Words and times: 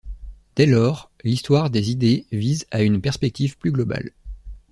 Dès 0.55 0.65
lors, 0.65 1.11
l'histoire 1.23 1.69
des 1.69 1.91
idées 1.91 2.25
vise 2.31 2.65
à 2.71 2.81
une 2.81 3.01
perspective 3.01 3.55
plus 3.59 3.71
globale. 3.71 4.09